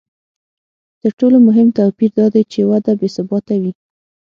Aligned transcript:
تر 1.01 1.11
ټولو 1.19 1.37
مهم 1.47 1.67
توپیر 1.77 2.11
دا 2.19 2.25
دی 2.33 2.43
چې 2.51 2.59
وده 2.69 2.93
بې 2.99 3.09
ثباته 3.15 3.55
وي 3.61 3.71